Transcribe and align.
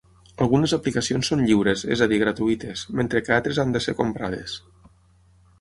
Algunes 0.43 0.71
aplicacions 0.77 1.29
són 1.31 1.43
lliures, 1.49 1.83
és 1.97 2.03
a 2.05 2.09
dir 2.13 2.19
gratuïtes, 2.23 2.87
mentre 3.01 3.21
que 3.27 3.37
altres 3.39 3.63
han 3.65 3.77
de 3.77 3.83
ser 3.89 3.99
comprades. 4.01 4.61